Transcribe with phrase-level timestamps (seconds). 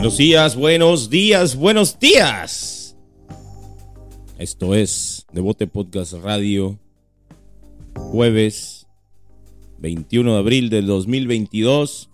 [0.00, 2.96] Buenos días, buenos días, buenos días.
[4.38, 6.78] Esto es Devote Podcast Radio,
[7.94, 8.86] jueves
[9.76, 12.08] 21 de abril del 2022,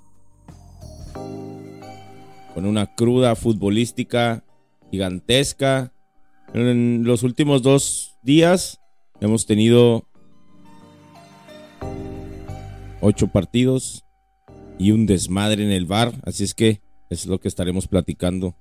[2.54, 4.42] con una cruda futbolística
[4.91, 5.92] gigantesca.
[6.55, 8.80] En los últimos dos días
[9.20, 10.09] hemos tenido
[13.00, 14.05] ocho partidos
[14.77, 18.56] y un desmadre en el bar, así es que es lo que estaremos platicando.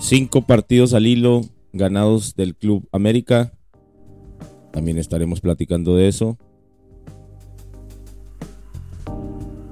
[0.00, 3.52] Cinco partidos al hilo ganados del Club América.
[4.72, 6.38] También estaremos platicando de eso.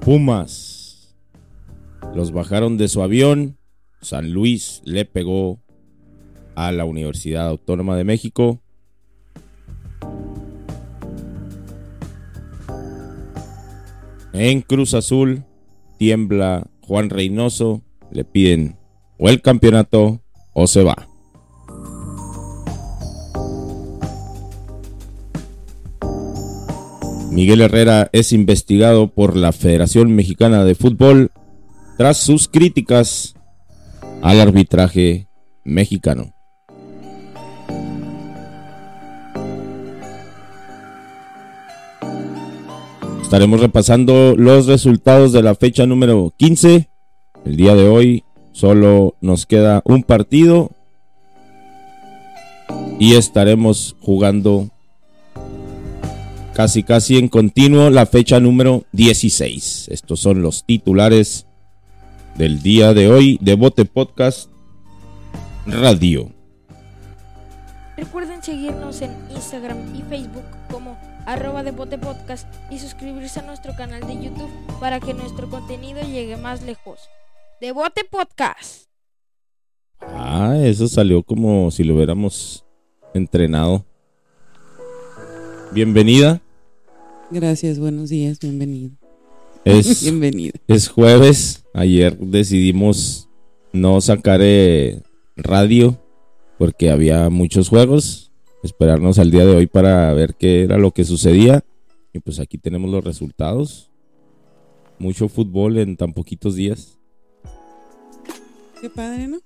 [0.01, 1.15] Pumas.
[2.13, 3.57] Los bajaron de su avión.
[4.01, 5.61] San Luis le pegó
[6.55, 8.61] a la Universidad Autónoma de México.
[14.33, 15.45] En Cruz Azul
[16.03, 18.75] tiembla Juan Reynoso, le piden
[19.17, 21.07] o el campeonato o se va.
[27.31, 31.31] Miguel Herrera es investigado por la Federación Mexicana de Fútbol
[31.97, 33.35] tras sus críticas
[34.21, 35.29] al arbitraje
[35.63, 36.32] mexicano.
[43.33, 46.87] Estaremos repasando los resultados de la fecha número 15.
[47.45, 50.69] El día de hoy solo nos queda un partido
[52.99, 54.69] y estaremos jugando
[56.53, 59.87] casi casi en continuo la fecha número 16.
[59.89, 61.47] Estos son los titulares
[62.37, 64.51] del día de hoy de Bote Podcast
[65.65, 66.29] Radio.
[67.97, 70.95] Recuerden seguirnos en Instagram y Facebook como
[71.25, 76.01] arroba de Bote Podcast y suscribirse a nuestro canal de YouTube para que nuestro contenido
[76.01, 76.99] llegue más lejos.
[77.61, 78.87] De Bote Podcast.
[80.01, 82.65] Ah, eso salió como si lo hubiéramos
[83.13, 83.85] entrenado.
[85.71, 86.41] Bienvenida.
[87.31, 88.91] Gracias, buenos días, bienvenido.
[89.65, 90.53] Es, Bienvenido.
[90.67, 91.63] es jueves.
[91.73, 93.29] Ayer decidimos
[93.71, 95.01] no sacar eh,
[95.37, 95.97] radio
[96.57, 98.32] porque había muchos juegos.
[98.63, 101.65] Esperarnos al día de hoy para ver qué era lo que sucedía.
[102.13, 103.91] Y pues aquí tenemos los resultados.
[104.99, 106.97] Mucho fútbol en tan poquitos días.
[108.79, 109.39] Qué padre, ¿no?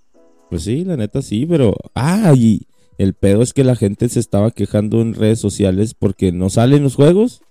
[0.52, 1.76] Pues sí, la neta sí, pero...
[1.96, 2.68] Ah, y
[3.00, 6.84] el pedo es que la gente se estaba quejando en redes sociales porque no salen
[6.84, 7.42] los juegos.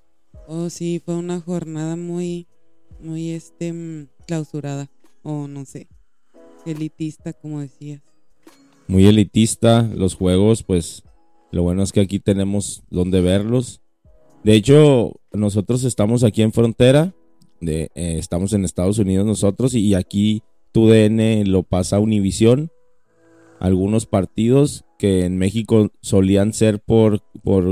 [0.47, 2.47] Oh, sí, fue una jornada muy,
[3.00, 4.88] muy, este, mm, clausurada.
[5.22, 5.88] O no sé,
[6.65, 8.03] elitista, como decías.
[8.87, 11.03] muy elitista los juegos, pues
[11.50, 13.80] lo bueno es que aquí tenemos donde verlos.
[14.44, 17.14] De hecho, nosotros estamos aquí en frontera,
[17.60, 20.42] de, eh, estamos en Estados Unidos nosotros y aquí
[20.72, 22.70] tu DN lo pasa a Univisión.
[23.58, 27.64] Algunos partidos que en México solían ser por, por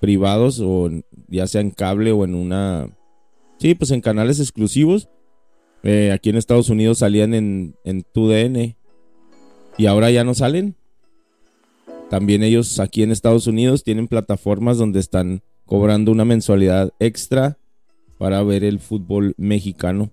[0.00, 0.90] privados o
[1.28, 2.90] ya sea en cable o en una...
[3.58, 5.08] Sí, pues en canales exclusivos.
[5.84, 8.76] Eh, aquí en Estados Unidos salían en, en tu DN
[9.78, 10.76] y ahora ya no salen.
[12.12, 17.56] También ellos aquí en Estados Unidos tienen plataformas donde están cobrando una mensualidad extra
[18.18, 20.10] para ver el fútbol mexicano.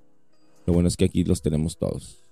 [0.65, 2.23] Lo bueno es que aquí los tenemos todos.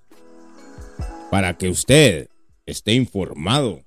[1.31, 2.29] Para que usted
[2.66, 3.81] esté informado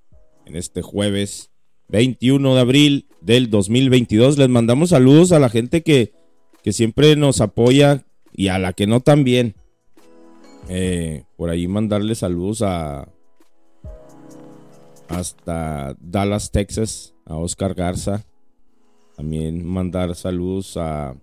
[0.45, 1.51] en este jueves
[1.89, 6.13] 21 de abril del 2022, les mandamos saludos a la gente que,
[6.63, 8.05] que siempre nos apoya
[8.35, 9.55] y a la que no también.
[10.69, 13.09] Eh, por ahí mandarle saludos a
[15.11, 18.25] hasta Dallas, Texas, a Oscar Garza.
[19.17, 21.15] También mandar saludos a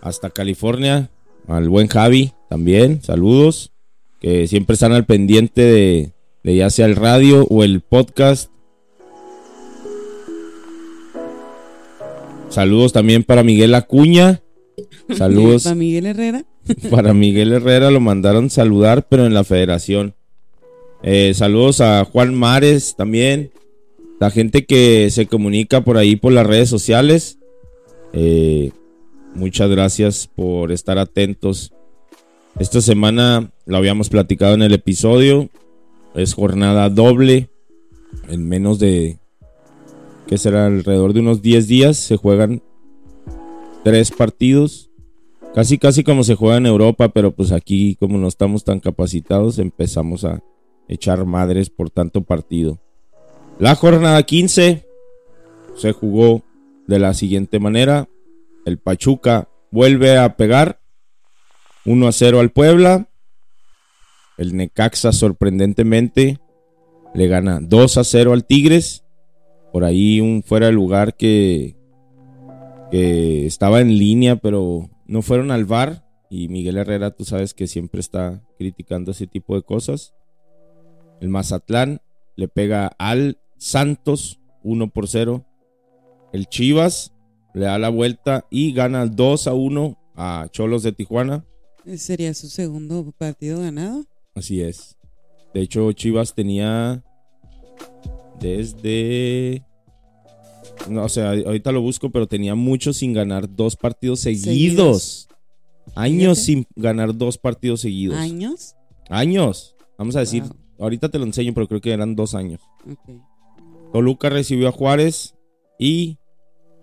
[0.00, 1.10] hasta California,
[1.48, 3.72] al buen Javi, también, saludos,
[4.20, 6.12] que siempre están al pendiente de,
[6.44, 8.52] de ya sea el radio o el podcast.
[12.48, 14.40] Saludos también para Miguel Acuña.
[15.16, 16.44] Saludos Para Miguel Herrera.
[16.90, 20.14] para Miguel Herrera lo mandaron saludar, pero en la federación.
[21.02, 23.50] Eh, saludos a Juan Mares también.
[24.20, 27.38] La gente que se comunica por ahí por las redes sociales.
[28.12, 28.72] Eh,
[29.34, 31.72] muchas gracias por estar atentos.
[32.58, 35.48] Esta semana lo habíamos platicado en el episodio.
[36.14, 37.48] Es jornada doble.
[38.28, 39.18] En menos de...
[40.26, 40.66] que será?
[40.66, 42.62] Alrededor de unos 10 días se juegan
[43.84, 44.90] tres partidos.
[45.54, 49.58] Casi, casi como se juega en Europa, pero pues aquí como no estamos tan capacitados,
[49.58, 50.42] empezamos a
[50.88, 52.80] echar madres por tanto partido.
[53.58, 54.86] La jornada 15
[55.76, 56.42] se jugó
[56.86, 58.08] de la siguiente manera.
[58.64, 60.80] El Pachuca vuelve a pegar
[61.84, 63.08] 1 a 0 al Puebla.
[64.36, 66.38] El Necaxa sorprendentemente
[67.14, 69.04] le gana 2 a 0 al Tigres.
[69.72, 71.76] Por ahí un fuera de lugar que,
[72.90, 76.04] que estaba en línea, pero no fueron al bar.
[76.30, 80.14] Y Miguel Herrera, tú sabes que siempre está criticando ese tipo de cosas.
[81.20, 82.00] El Mazatlán
[82.36, 85.44] le pega al Santos 1 por 0.
[86.32, 87.12] El Chivas
[87.54, 91.44] le da la vuelta y gana 2 a 1 a Cholos de Tijuana.
[91.96, 94.04] ¿Sería su segundo partido ganado?
[94.34, 94.96] Así es.
[95.54, 97.02] De hecho, Chivas tenía
[98.40, 99.64] desde...
[100.88, 104.44] No, o sea, ahorita lo busco, pero tenía mucho sin ganar dos partidos seguidos.
[104.44, 105.28] Seguidos.
[105.94, 106.40] Años Fíjate.
[106.44, 108.16] sin ganar dos partidos seguidos.
[108.16, 108.76] ¿Años?
[109.08, 109.74] Años.
[109.96, 110.56] Vamos a decir, Wow.
[110.78, 112.60] Ahorita te lo enseño, pero creo que eran dos años.
[113.92, 115.34] Toluca recibió a Juárez
[115.78, 116.18] y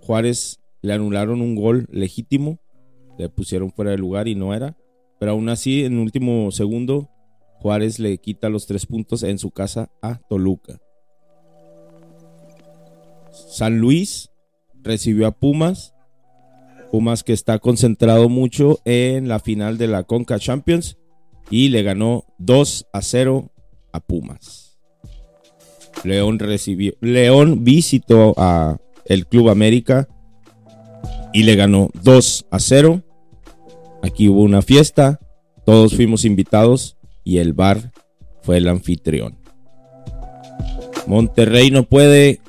[0.02, 2.60] Juárez le anularon un gol legítimo.
[3.18, 4.78] Le pusieron fuera de lugar y no era.
[5.20, 7.10] Pero aún así, en último segundo,
[7.60, 10.80] Juárez le quita los tres puntos en su casa a Toluca.
[13.32, 14.32] San Luis
[14.84, 15.94] recibió a Pumas.
[16.92, 20.98] Pumas que está concentrado mucho en la final de la Conca Champions
[21.50, 23.52] y le ganó 2 a 0
[23.96, 24.78] a Pumas.
[26.04, 30.08] León recibió León visitó a el Club América
[31.34, 33.02] y le ganó 2 a 0.
[34.02, 35.20] Aquí hubo una fiesta,
[35.66, 37.92] todos fuimos invitados y el bar
[38.42, 39.38] fue el anfitrión.
[41.08, 42.40] Monterrey no puede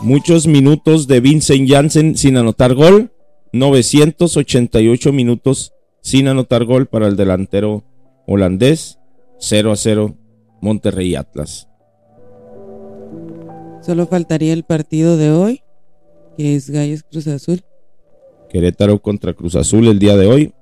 [0.00, 3.12] muchos minutos de Vincent Janssen sin anotar gol,
[3.52, 7.84] 988 minutos sin anotar gol para el delantero
[8.26, 8.98] holandés,
[9.38, 10.16] 0 a 0
[10.64, 11.68] Monterrey Atlas.
[13.82, 15.62] Solo faltaría el partido de hoy,
[16.38, 17.60] que es Gallos Cruz Azul.
[18.48, 20.54] Querétaro contra Cruz Azul el día de hoy.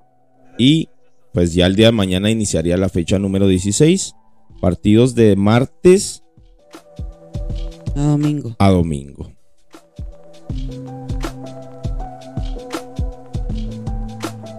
[0.59, 0.89] Y
[1.33, 4.15] pues ya el día de mañana iniciaría la fecha número 16.
[4.61, 6.25] Partidos de martes
[7.95, 8.57] A domingo.
[8.59, 9.31] a domingo.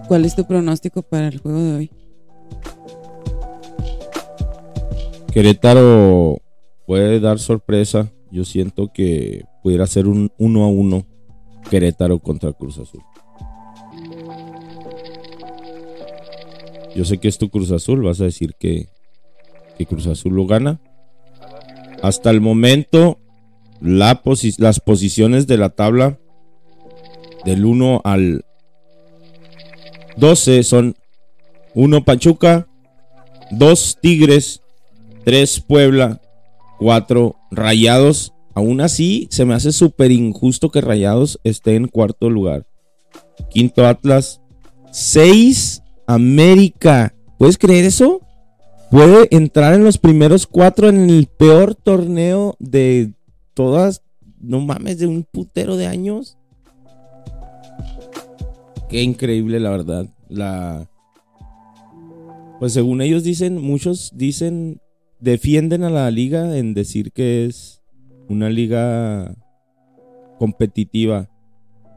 [0.08, 1.90] ¿Cuál es tu pronóstico para el juego de hoy?
[5.34, 6.38] Querétaro
[6.86, 8.12] puede dar sorpresa.
[8.30, 11.06] Yo siento que pudiera ser un 1 a 1
[11.68, 13.02] Querétaro contra Cruz Azul.
[16.94, 18.86] Yo sé que es tu Cruz Azul, vas a decir que,
[19.76, 20.80] que Cruz Azul lo gana.
[22.00, 23.18] Hasta el momento,
[23.80, 26.16] las posiciones de la tabla
[27.44, 28.44] del 1 al
[30.16, 30.94] 12 son
[31.74, 32.68] 1 Pachuca,
[33.50, 34.60] 2 Tigres,
[35.24, 36.20] 3 Puebla,
[36.78, 38.32] 4 Rayados.
[38.54, 42.66] Aún así, se me hace súper injusto que Rayados esté en cuarto lugar.
[43.50, 44.40] Quinto Atlas,
[44.92, 47.14] 6 América.
[47.38, 48.20] ¿Puedes creer eso?
[48.90, 53.12] Puede entrar en los primeros cuatro en el peor torneo de
[53.54, 54.02] todas,
[54.38, 56.38] no mames, de un putero de años.
[58.88, 60.06] Qué increíble, la verdad.
[60.28, 60.88] La.
[62.60, 64.80] Pues según ellos dicen, muchos dicen,
[65.24, 67.82] defienden a la liga en decir que es
[68.28, 69.34] una liga
[70.38, 71.30] competitiva.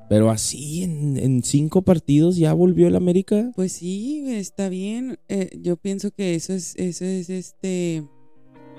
[0.09, 3.51] Pero así, en, en cinco partidos ya volvió el América.
[3.55, 5.19] Pues sí, está bien.
[5.27, 8.05] Eh, yo pienso que eso es, eso es este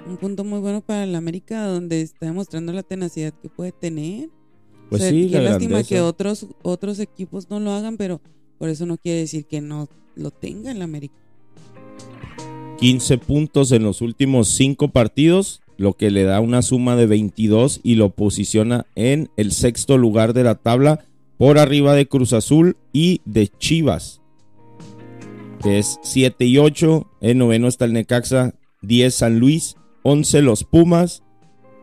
[0.06, 4.30] un punto muy bueno para el América, donde está demostrando la tenacidad que puede tener.
[4.88, 5.88] Pues O sea, sí, qué la lástima grandeza.
[5.94, 8.22] que otros, otros equipos no lo hagan, pero
[8.56, 9.86] por eso no quiere decir que no
[10.16, 11.14] lo tenga el América.
[12.78, 17.80] 15 puntos en los últimos 5 partidos, lo que le da una suma de 22
[17.82, 21.04] y lo posiciona en el sexto lugar de la tabla
[21.38, 24.20] por arriba de Cruz Azul y de Chivas,
[25.62, 27.10] que es 7 y 8.
[27.20, 31.24] En noveno está el Necaxa, 10 San Luis, 11 los Pumas.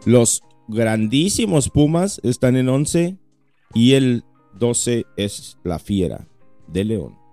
[0.05, 3.17] Los grandísimos Pumas están en 11
[3.73, 4.23] y el
[4.59, 6.27] 12 es la Fiera
[6.67, 7.24] de León.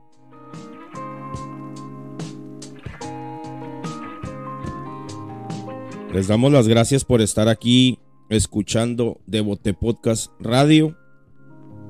[6.13, 10.95] Les damos las gracias por estar aquí escuchando Devote Podcast Radio.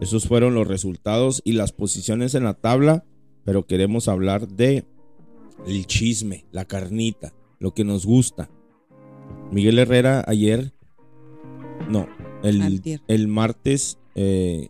[0.00, 3.04] Esos fueron los resultados y las posiciones en la tabla,
[3.44, 4.84] pero queremos hablar de
[5.66, 8.48] el chisme, la carnita, lo que nos gusta.
[9.50, 10.72] Miguel Herrera ayer,
[11.90, 12.06] no,
[12.44, 14.68] el, el martes eh,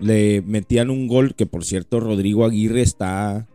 [0.00, 3.48] le metían un gol que por cierto Rodrigo Aguirre está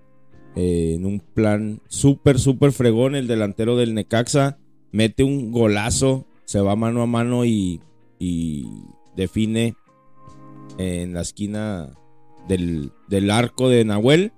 [0.56, 4.60] eh, en un plan súper, súper fregón, el delantero del Necaxa
[4.94, 7.82] mete un golazo, se va mano a mano y,
[8.20, 8.66] y
[9.18, 9.76] define
[10.78, 11.92] en la esquina
[12.48, 14.32] del, del arco de Nahuel.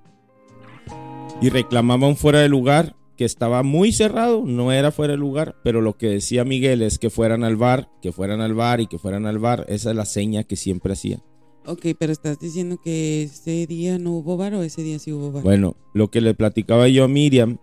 [1.41, 5.55] y reclamaba un fuera de lugar que estaba muy cerrado, no era fuera de lugar,
[5.63, 8.87] pero lo que decía Miguel es que fueran al bar, que fueran al bar y
[8.87, 11.19] que fueran al bar, esa es la seña que siempre hacía.
[11.65, 15.31] Ok, pero estás diciendo que ese día no hubo bar o ese día sí hubo
[15.31, 15.43] bar.
[15.43, 17.57] Bueno, lo que le platicaba yo a Miriam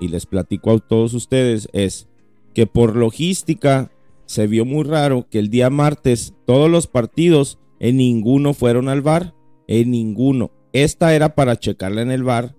[0.00, 2.06] y les platico a todos ustedes es
[2.54, 3.90] que por logística
[4.26, 9.00] se vio muy raro que el día martes todos los partidos en ninguno fueron al
[9.00, 9.34] bar,
[9.66, 10.52] en ninguno.
[10.72, 12.54] Esta era para checarla en el bar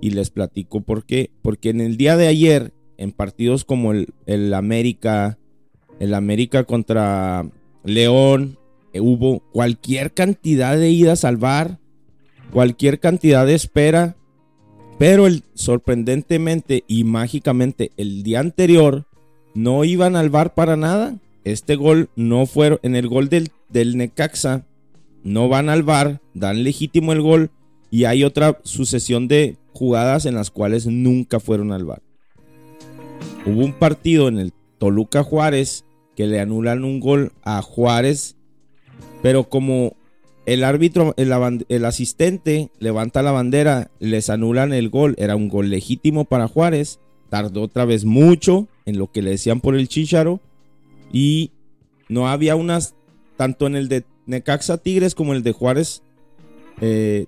[0.00, 1.30] y les platico por qué.
[1.42, 5.38] Porque en el día de ayer, en partidos como el, el América,
[6.00, 7.48] el América contra
[7.84, 8.58] León,
[8.92, 11.78] eh, hubo cualquier cantidad de idas al bar,
[12.52, 14.16] cualquier cantidad de espera.
[14.98, 19.06] Pero el, sorprendentemente y mágicamente el día anterior
[19.56, 21.16] no iban al bar para nada.
[21.44, 23.50] Este gol no fue en el gol del,
[23.96, 24.66] Necaxa.
[25.24, 27.50] No van al bar, dan legítimo el gol
[27.90, 32.02] y hay otra sucesión de jugadas en las cuales nunca fueron al bar.
[33.46, 35.84] Hubo un partido en el Toluca Juárez
[36.14, 38.36] que le anulan un gol a Juárez,
[39.22, 39.96] pero como
[40.44, 46.24] el árbitro, el, asistente levanta la bandera, les anulan el gol, era un gol legítimo
[46.24, 50.40] para Juárez, tardó otra vez mucho en lo que le decían por el Chicharo
[51.12, 51.52] y
[52.08, 52.94] no había unas,
[53.36, 56.02] tanto en el de Necaxa Tigres como el de Juárez,
[56.80, 57.26] eh,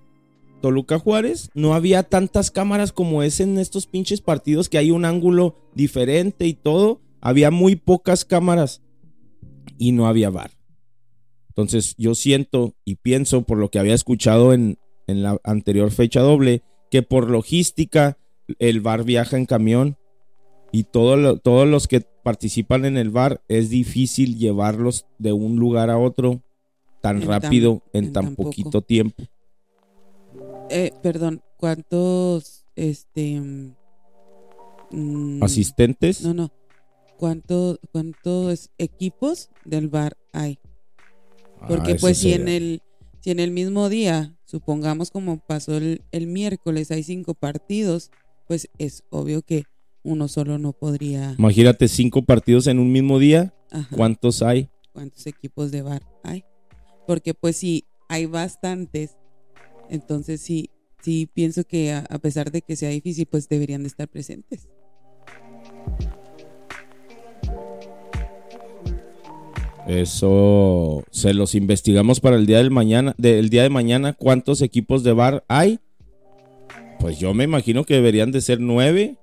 [0.61, 5.05] Toluca Juárez, no había tantas cámaras como es en estos pinches partidos que hay un
[5.05, 7.01] ángulo diferente y todo.
[7.21, 8.83] Había muy pocas cámaras
[9.79, 10.51] y no había bar.
[11.49, 16.21] Entonces yo siento y pienso por lo que había escuchado en, en la anterior fecha
[16.21, 18.19] doble, que por logística
[18.59, 19.97] el bar viaja en camión
[20.73, 25.91] y todo todos los que participan en el bar es difícil llevarlos de un lugar
[25.91, 26.43] a otro
[27.01, 29.23] tan rápido en, tan, poquito tiempo.
[30.69, 33.41] Eh, perdón, ¿cuántos este
[34.91, 36.23] mm, asistentes?
[36.23, 36.53] No, no.
[37.17, 40.59] ¿Cuántos cuántos equipos del bar hay?
[41.67, 42.83] Porque ah, pues si en el
[43.21, 48.11] si en el mismo día, supongamos como pasó el, miércoles, hay cinco partidos,
[48.49, 49.65] pues es obvio que
[50.03, 51.37] uno solo no podría.
[51.39, 53.55] Imagínate cinco partidos en un mismo día.
[53.95, 54.71] ¿Cuántos hay?
[54.93, 56.45] ¿Cuántos equipos de bar hay?
[57.07, 59.17] Porque pues si hay bastantes,
[59.91, 60.71] entonces sí,
[61.03, 64.67] sí pienso que a, pesar de que sea difícil, pues deberían de estar presentes.
[69.87, 74.15] Eso se los investigamos para el día del mañana, del día de mañana.
[74.15, 75.81] ¿Cuántos equipos de bar hay?
[77.01, 79.17] Pues yo me imagino que deberían de ser nueve,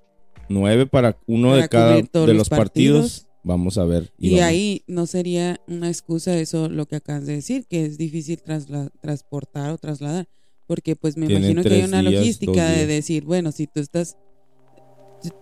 [0.49, 3.27] nueve para uno de cada de los partidos.
[3.43, 4.11] Vamos a ver.
[4.17, 8.41] Y, ahí no sería una excusa eso lo que acabas de decir, que es difícil
[8.41, 10.27] transportar o trasladar.
[10.65, 14.17] Porque pues me imagino que hay una logística de decir, bueno, si tú estás,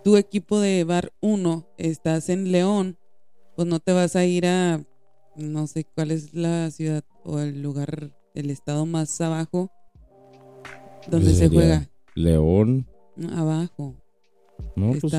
[0.02, 2.98] tu equipo de bar 1 estás en León,
[3.56, 4.84] pues no te vas a ir a,
[5.34, 9.70] no sé cuál es la ciudad o el lugar, el estado más abajo
[11.10, 11.88] donde se juega.
[12.14, 12.86] León.
[13.32, 13.94] abajo.
[14.76, 15.12] No, pues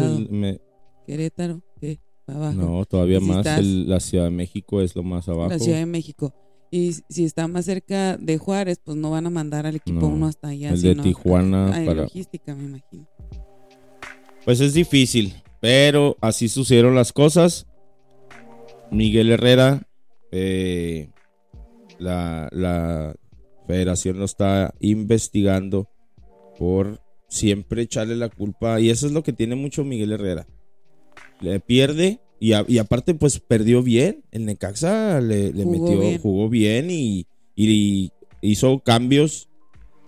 [1.06, 2.00] Querétaro, ¿qué?
[2.28, 2.54] Abajo.
[2.54, 3.46] No, todavía más.
[3.64, 5.50] la Ciudad de México es lo más abajo.
[5.50, 6.34] La Ciudad de México.
[6.72, 10.26] Y si está más cerca de Juárez, pues no van a mandar al equipo uno
[10.26, 10.72] hasta allá.
[10.72, 11.68] El de Tijuana.
[11.72, 13.08] para logística, me imagino.
[14.44, 17.68] Pues es difícil, pero así sucedieron las cosas.
[18.92, 19.88] Miguel Herrera,
[20.32, 21.10] eh,
[21.98, 23.16] la, la
[23.68, 25.90] federación lo está investigando
[26.58, 28.80] por siempre echarle la culpa.
[28.80, 30.48] Y eso es lo que tiene mucho Miguel Herrera.
[31.42, 34.24] Le pierde y, aparte, pues perdió bien.
[34.32, 37.28] El Necaxa le, metió, jugó bien y,
[38.42, 39.50] hizo cambios.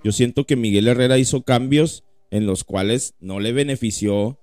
[0.04, 4.39] Yo siento que Miguel Herrera hizo cambios en los cuales no le benefició.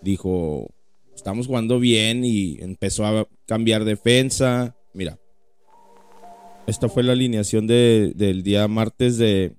[0.00, 0.68] Dijo,
[1.14, 4.76] estamos jugando bien y empezó a cambiar defensa.
[4.94, 5.18] Mira,
[6.66, 9.52] esta fue la alineación del día martes de,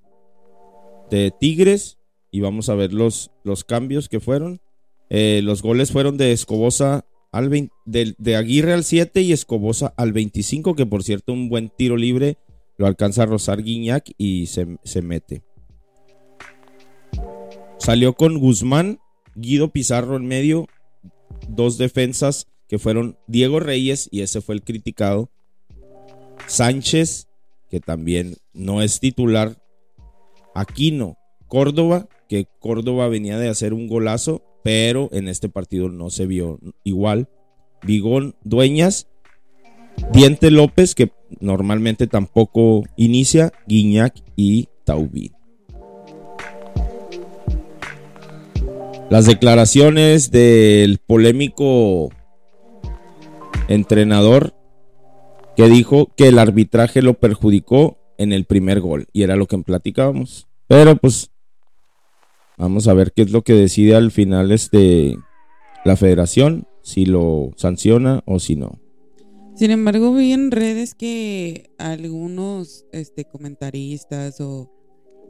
[1.09, 1.97] de Tigres
[2.31, 4.61] y vamos a ver los, los cambios que fueron.
[5.09, 7.49] Eh, los goles fueron de Escobosa al
[7.85, 12.37] de, Aguirre al 7 y Escobosa al 25, que por cierto un buen tiro libre
[12.77, 15.43] lo alcanza a rozar Guiñac y se, se mete.
[17.77, 18.99] Salió con Guzmán,
[19.35, 20.67] Guido Pizarro en medio,
[21.47, 25.29] dos defensas que fueron Diego Reyes y ese fue el criticado.
[26.47, 27.27] Sánchez,
[27.69, 29.61] que también no es titular.
[30.55, 36.25] Aquino, Córdoba, que Córdoba venía de hacer un golazo pero en este partido no se
[36.25, 37.29] vio igual.
[37.81, 39.07] Vigón Dueñas,
[40.13, 45.33] Diente López, que normalmente tampoco inicia, Guiñac y Taubín.
[49.09, 52.09] Las declaraciones del polémico
[53.67, 54.53] entrenador
[55.55, 59.07] que dijo que el arbitraje lo perjudicó en el primer gol.
[59.11, 60.47] Y era lo que platicábamos.
[60.67, 61.31] Pero pues
[62.57, 65.17] vamos a ver qué es lo que decide al final este,
[65.83, 68.79] la federación, si lo sanciona o si no.
[69.55, 74.71] Sin embargo, vi en redes que algunos este, comentaristas o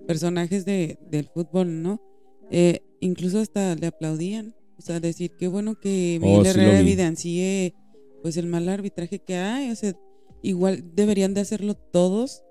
[0.07, 2.01] personajes de, del fútbol, ¿no?
[2.51, 4.55] Eh, incluso hasta le aplaudían.
[4.77, 7.75] O sea, decir qué bueno que oh, Miguel Herrera evidencie
[8.21, 9.71] pues el mal arbitraje que hay.
[9.71, 9.93] O sea,
[10.41, 12.43] igual deberían de hacerlo todos.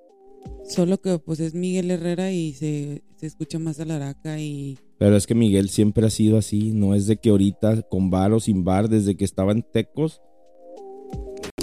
[0.69, 4.79] Solo que pues es Miguel Herrera y se, se escucha más a la araca y...
[4.99, 6.73] Pero es que Miguel siempre ha sido así.
[6.73, 10.21] No es de que ahorita con bar o sin bar, desde que estaba en Tecos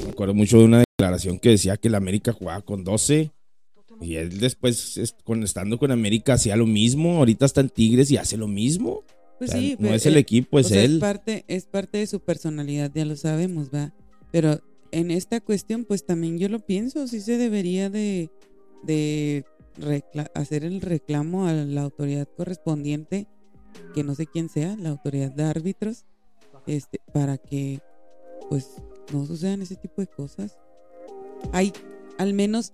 [0.05, 3.31] me acuerdo mucho de una declaración que decía que el América jugaba con 12.
[4.01, 7.17] Y él después, estando con América, hacía lo mismo.
[7.17, 9.03] Ahorita está en Tigres y hace lo mismo.
[9.39, 10.95] Pues sí, no es el equipo, es él.
[10.95, 13.93] Es parte, es parte de su personalidad, ya lo sabemos, va.
[14.31, 14.61] Pero
[14.91, 18.29] en esta cuestión, pues también yo lo pienso, sí se debería de,
[18.83, 19.45] de
[20.33, 23.27] hacer el reclamo a la autoridad correspondiente,
[23.93, 26.05] que no sé quién sea, la autoridad de árbitros,
[26.67, 27.81] este, para que
[28.49, 30.57] pues no sucedan ese tipo de cosas.
[31.51, 31.73] Hay
[32.17, 32.73] al menos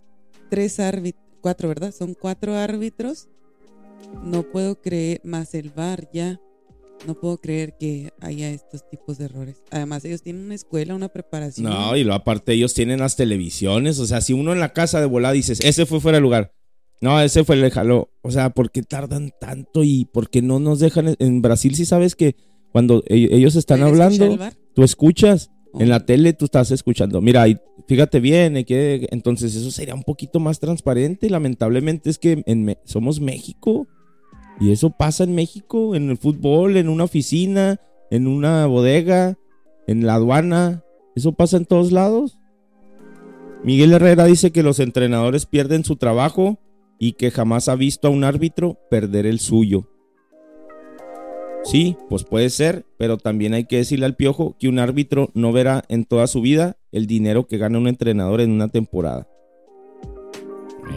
[0.50, 1.92] tres árbitros, cuatro, ¿verdad?
[1.92, 3.30] Son cuatro árbitros.
[4.24, 6.40] No puedo creer, más el VAR ya.
[7.08, 9.64] No puedo creer que haya estos tipos de errores.
[9.72, 11.70] Además, ellos tienen una escuela, una preparación.
[11.70, 14.00] No, y lo aparte, ellos tienen las televisiones.
[14.00, 16.54] O sea, si uno en la casa de volada dices, ese fue fuera de lugar.
[17.02, 18.12] No, ese fue el jaló.
[18.22, 21.16] O sea, ¿por qué tardan tanto y por qué no nos dejan?
[21.18, 22.36] En Brasil, si sabes que
[22.72, 24.38] cuando e-, ellos están hablando,
[24.76, 25.50] tú escuchas.
[25.80, 27.46] En la tele tú estás escuchando, mira,
[27.88, 31.30] fíjate bien, que, entonces eso sería un poquito más transparente.
[31.30, 32.44] Lamentablemente es que
[32.84, 33.88] somos México
[34.62, 39.40] y eso pasa en México, en el fútbol, en una oficina, en una bodega,
[39.88, 40.84] en la aduana,
[41.16, 42.38] eso pasa en todos lados.
[43.64, 46.60] Miguel Herrera dice que los entrenadores pierden su trabajo
[47.00, 49.90] y que jamás ha visto a un árbitro perder el suyo.
[51.64, 55.52] Sí, pues puede ser, pero también hay que decirle al piojo que un árbitro no
[55.52, 59.28] verá en toda su vida el dinero que gana un entrenador en una temporada.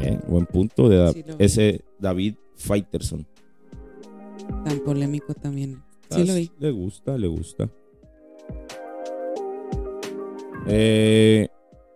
[0.03, 3.27] Eh, buen punto de ese David Fighterson.
[4.65, 5.83] Tan polémico también.
[6.11, 6.51] Sí lo vi.
[6.59, 7.71] Le gusta, le gusta.
[10.67, 11.49] Eh,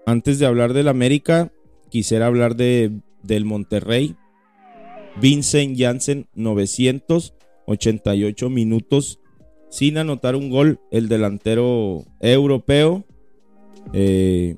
[0.07, 1.53] antes de hablar del América,
[1.91, 4.17] quisiera hablar de, del Monterrey.
[5.21, 7.35] Vincent Janssen, 900
[7.69, 9.21] 88 minutos
[9.71, 13.05] sin anotar un gol el delantero europeo.
[13.93, 14.57] Eh,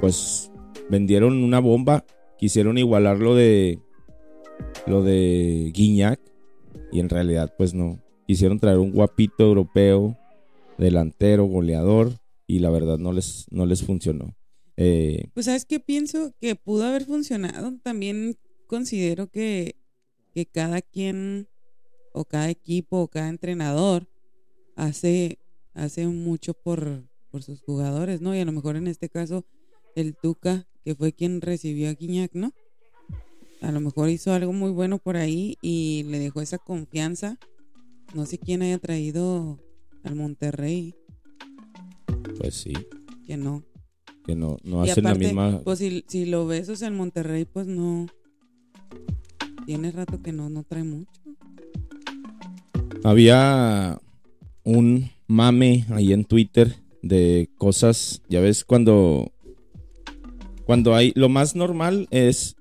[0.00, 0.50] pues
[0.90, 2.04] vendieron una bomba,
[2.38, 3.78] quisieron igualar lo de
[4.86, 6.20] lo de Guiñac
[6.92, 8.02] y en realidad pues no.
[8.26, 10.16] Quisieron traer un guapito europeo,
[10.78, 12.12] delantero, goleador
[12.46, 14.36] y la verdad no les, no les funcionó.
[14.76, 17.72] Eh, pues sabes que pienso que pudo haber funcionado.
[17.82, 19.76] También considero que,
[20.32, 21.48] que cada quien
[22.12, 24.08] o cada equipo o cada entrenador
[24.76, 25.38] hace,
[25.74, 28.34] hace mucho por, por sus jugadores, ¿no?
[28.34, 29.44] Y a lo mejor en este caso
[29.94, 32.52] el Tuca, que fue quien recibió a Guiñac, ¿no?
[33.60, 37.38] A lo mejor hizo algo muy bueno por ahí y le dejó esa confianza.
[38.14, 39.58] No sé quién haya traído
[40.02, 40.94] al Monterrey.
[42.38, 42.72] Pues sí.
[43.26, 43.64] Que no.
[44.24, 45.60] Que no, no hacen la misma.
[45.62, 48.06] Pues si, si lo ves, o sea, el Monterrey, pues no.
[49.66, 51.10] Tiene rato que no, no trae mucho.
[53.04, 54.00] Había
[54.64, 59.32] un mame ahí en Twitter de cosas, ya ves, cuando
[60.66, 62.56] cuando hay lo más normal es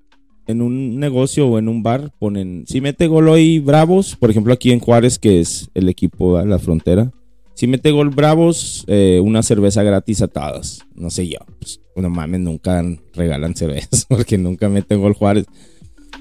[0.49, 4.51] en un negocio o en un bar ponen si mete gol hoy Bravos, por ejemplo
[4.53, 7.11] aquí en Juárez que es el equipo de la frontera,
[7.53, 12.39] si mete gol Bravos eh, una cerveza gratis atadas, no sé yo, pues, no mames
[12.39, 12.83] nunca
[13.13, 15.45] regalan cervezas porque nunca mete gol Juárez,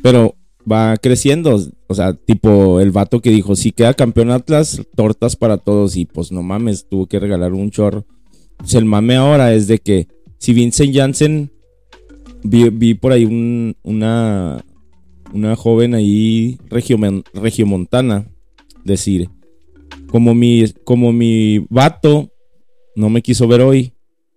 [0.02, 0.34] pero
[0.70, 1.58] va creciendo.
[1.86, 5.96] O sea, tipo el vato que dijo, si queda campeón Atlas, tortas para todos.
[5.96, 8.04] Y pues no mames, tuvo que regalar un chorro.
[8.58, 11.50] Pues el mame ahora es de que si Vincent Janssen,
[12.42, 13.24] vi, por ahí
[13.82, 14.64] una,
[15.32, 16.58] una joven ahí
[17.34, 18.26] regiomontana
[18.84, 19.28] decir,
[20.10, 22.30] como mi, como mi vato
[22.96, 23.92] no me quiso ver hoy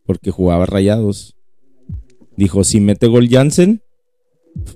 [0.06, 1.36] porque jugaba rayados.
[2.36, 3.82] Dijo, si mete gol Janssen,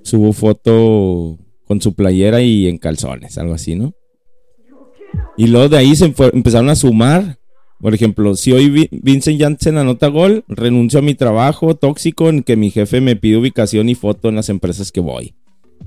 [0.02, 3.94] subo foto con su playera y en calzones, algo así, ¿no?
[5.36, 7.38] Y luego de ahí se empezaron a sumar.
[7.80, 12.56] Por ejemplo, si hoy Vincent Janssen anota gol, renuncio a mi trabajo tóxico en que
[12.56, 15.34] mi jefe me pide ubicación y foto en las empresas que voy.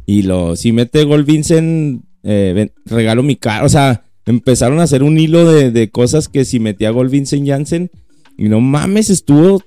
[0.05, 3.65] Y lo, si mete gol Vincent, eh, regalo mi cara.
[3.65, 7.89] O sea, empezaron a hacer un hilo de, cosas que si metía gol Vincent Janssen,
[8.37, 9.61] y no mames, estuvo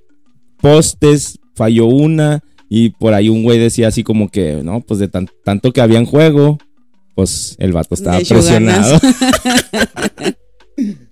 [0.61, 5.09] postes, falló una, y por ahí un güey decía así como que, no, pues de
[5.09, 6.59] tanto que había en juego,
[7.15, 8.99] pues el vato estaba presionado.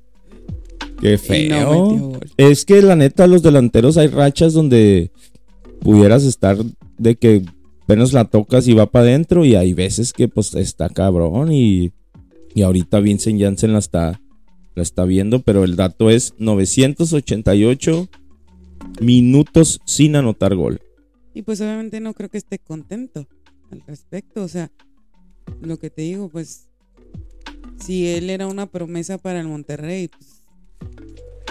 [1.00, 2.20] Qué feo.
[2.36, 5.10] es que la neta, los delanteros hay rachas donde
[5.80, 6.58] pudieras estar
[6.98, 7.42] de que
[7.82, 11.92] apenas la tocas y va para adentro y hay veces que pues está cabrón y,
[12.54, 14.20] y ahorita Vincent Janssen la está,
[14.74, 18.08] la está viendo, pero el dato es 988
[19.00, 20.80] minutos sin anotar gol.
[21.32, 23.26] Y pues obviamente no creo que esté contento
[23.70, 24.70] al respecto, o sea,
[25.62, 26.68] lo que te digo, pues
[27.80, 30.39] si él era una promesa para el Monterrey, pues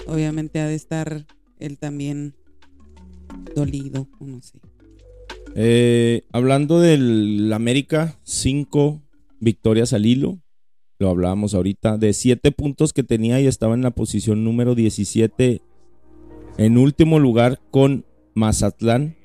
[0.09, 1.25] obviamente ha de estar
[1.59, 2.35] él también
[3.55, 4.59] dolido, no sé.
[5.55, 9.01] Eh, hablando del América, cinco
[9.39, 10.39] victorias al hilo.
[10.99, 11.97] Lo hablábamos ahorita.
[11.97, 15.61] De siete puntos que tenía y estaba en la posición número 17.
[16.57, 19.15] En último lugar con Mazatlán.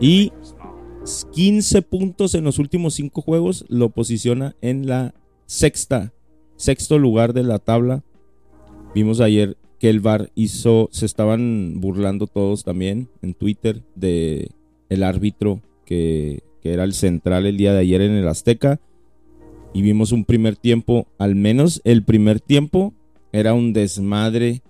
[0.00, 0.32] Y
[1.32, 3.64] 15 puntos en los últimos cinco juegos.
[3.68, 5.14] Lo posiciona en la
[5.46, 6.14] sexta.
[6.56, 8.02] Sexto lugar de la tabla.
[8.94, 14.50] Vimos ayer que el VAR hizo, se estaban burlando todos también en Twitter de
[14.88, 18.80] el árbitro que, que era el central el día de ayer en el Azteca.
[19.72, 22.94] Y vimos un primer tiempo, al menos el primer tiempo,
[23.32, 24.62] era un desmadre.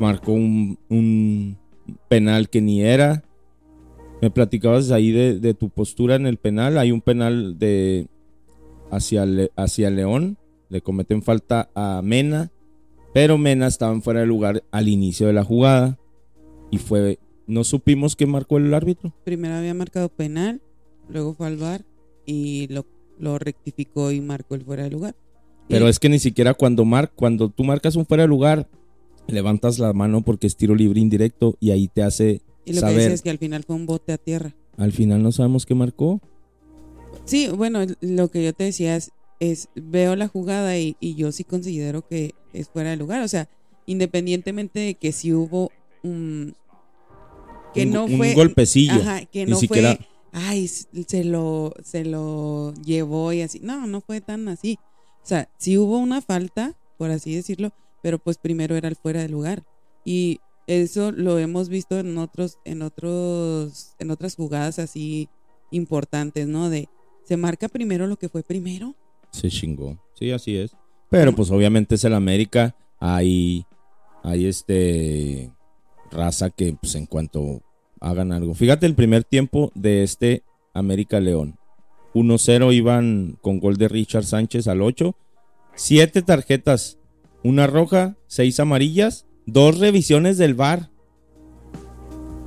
[0.00, 1.58] Marcó un, un
[2.08, 3.22] penal que ni era.
[4.22, 6.78] Me platicabas ahí de, de, tu postura en el penal.
[6.78, 8.08] Hay un penal de
[8.90, 10.38] hacia, hacia León.
[10.68, 12.50] Le cometen falta a Mena.
[13.16, 15.98] Pero Mena estaba fuera de lugar al inicio de la jugada
[16.70, 19.14] y fue no supimos qué marcó el árbitro.
[19.24, 20.60] Primero había marcado penal,
[21.08, 21.82] luego fue al bar
[22.26, 22.84] y lo,
[23.18, 25.16] lo rectificó y marcó el fuera de lugar.
[25.66, 28.68] Pero es que ni siquiera cuando mar, cuando tú marcas un fuera de lugar,
[29.28, 32.92] levantas la mano porque es tiro libre indirecto y ahí te hace y lo que
[32.92, 34.54] dice es que al final fue un bote a tierra.
[34.76, 36.20] Al final no sabemos qué marcó.
[37.24, 41.44] Sí, bueno, lo que yo te decía es, es veo la jugada y, yo sí
[41.44, 43.22] considero que es fuera de lugar.
[43.22, 43.48] O sea,
[43.86, 45.70] independientemente de que si hubo
[46.02, 46.54] un...
[47.74, 48.30] Que no fue...
[48.30, 48.94] Un golpecillo.
[48.94, 49.98] Ajá, que no fue...
[50.32, 53.60] Ay, se lo, se lo llevó y así.
[53.60, 54.78] No, no fue tan así.
[55.22, 57.72] O sea, sí hubo una falta, por así decirlo,
[58.02, 59.64] pero pues primero era el fuera de lugar.
[60.04, 65.28] Y eso lo hemos visto en otros, en otros, en otras jugadas así
[65.70, 66.70] importantes, ¿no?
[66.70, 66.88] De
[67.24, 68.94] se marca primero lo que fue primero
[69.36, 69.98] se chingó.
[70.18, 70.76] Sí, así es.
[71.10, 72.74] Pero pues obviamente es el América.
[72.98, 73.64] Hay,
[74.22, 75.52] hay este
[76.10, 77.62] raza que pues en cuanto
[78.00, 78.54] hagan algo.
[78.54, 80.42] Fíjate el primer tiempo de este
[80.74, 81.58] América León.
[82.14, 85.14] 1-0 iban con gol de Richard Sánchez al 8.
[85.74, 86.98] Siete tarjetas.
[87.42, 90.90] Una roja, seis amarillas, dos revisiones del VAR.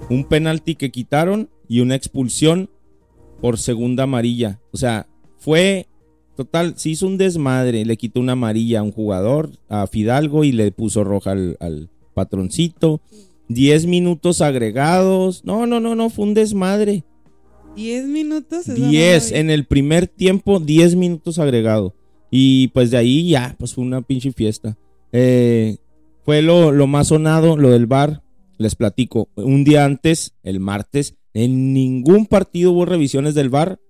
[0.09, 2.69] Un penalti que quitaron y una expulsión
[3.39, 4.59] por segunda amarilla.
[4.71, 5.87] O sea, fue
[6.39, 10.53] Total, se hizo un desmadre, le quitó una amarilla a un jugador, a Fidalgo, y
[10.53, 13.01] le puso roja al, patroncito.
[13.49, 15.43] Diez minutos agregados.
[15.43, 17.03] No, no, no, no, fue un desmadre.
[17.75, 18.73] ¿Diez minutos?
[18.73, 21.91] Diez, en el primer tiempo, diez minutos agregados.
[22.31, 24.77] Y pues de ahí ya, pues fue una pinche fiesta.
[25.11, 25.75] Eh,
[26.23, 28.23] fue lo, lo más sonado, lo del bar.
[28.57, 33.81] Les platico, un día antes, el martes, en ningún partido hubo revisiones del bar.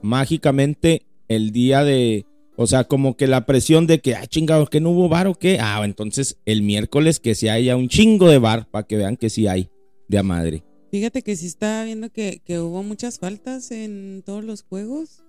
[0.00, 4.80] Mágicamente el día de, o sea, como que la presión de que, ah, chingado, que
[4.80, 5.58] no hubo bar o qué.
[5.60, 9.30] Ah, entonces el miércoles que se haya un chingo de bar para que vean que
[9.30, 9.70] sí hay
[10.08, 10.64] de a madre.
[10.90, 15.22] Fíjate que sí está viendo que, que hubo muchas faltas en todos los juegos.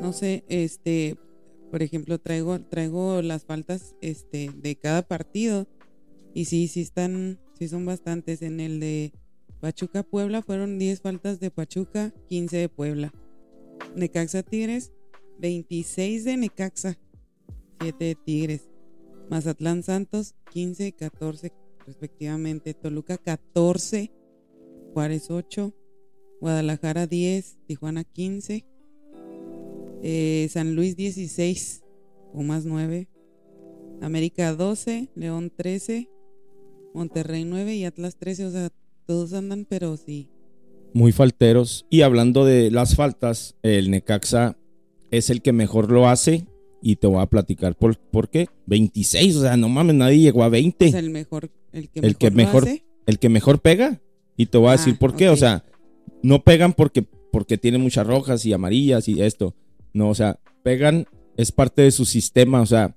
[0.00, 1.16] No sé, este,
[1.70, 5.66] por ejemplo, traigo, traigo las faltas este, de cada partido.
[6.34, 8.42] Y sí, sí están, sí son bastantes.
[8.42, 9.12] En el de
[9.60, 13.12] Pachuca Puebla fueron 10 faltas de Pachuca, 15 de Puebla.
[13.94, 14.92] Necaxa Tigres,
[15.38, 16.98] 26 de Necaxa,
[17.80, 18.68] 7 de Tigres.
[19.30, 21.52] Mazatlán Santos, 15 y 14
[21.86, 22.74] respectivamente.
[22.74, 24.12] Toluca, 14.
[24.92, 25.74] Juárez, 8.
[26.40, 27.58] Guadalajara, 10.
[27.66, 28.64] Tijuana, 15.
[30.02, 31.82] Eh, San Luis, 16.
[32.34, 33.08] más 9.
[34.00, 35.10] América, 12.
[35.14, 36.08] León, 13.
[36.94, 37.74] Monterrey, 9.
[37.74, 38.46] Y Atlas, 13.
[38.46, 38.70] O sea,
[39.06, 40.28] todos andan, pero sí.
[40.94, 41.86] Muy falteros.
[41.88, 44.58] Y hablando de las faltas, el Necaxa
[45.12, 46.46] es el que mejor lo hace
[46.80, 48.48] y te voy a platicar por, por qué.
[48.66, 50.86] 26, o sea, no mames, nadie llegó a 20.
[50.86, 54.00] Es el mejor, el que el mejor, que mejor El que mejor pega.
[54.36, 55.28] Y te voy a decir ah, por qué.
[55.28, 55.64] O sea,
[56.22, 59.54] no pegan porque, porque tienen muchas rojas y amarillas y esto.
[59.92, 62.96] No, o sea, pegan es parte de su sistema, o sea.